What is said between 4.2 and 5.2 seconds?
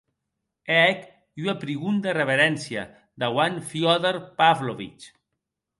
Pávlovich.